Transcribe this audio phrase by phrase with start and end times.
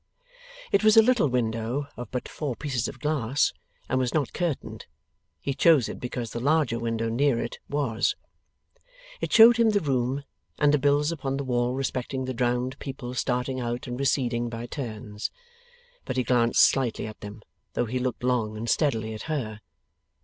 [0.71, 3.53] It was a little window of but four pieces of glass,
[3.87, 4.87] and was not curtained;
[5.39, 8.15] he chose it because the larger window near it was.
[9.21, 10.23] It showed him the room,
[10.57, 14.65] and the bills upon the wall respecting the drowned people starting out and receding by
[14.65, 15.29] turns.
[16.05, 17.43] But he glanced slightly at them,
[17.73, 19.61] though he looked long and steadily at her.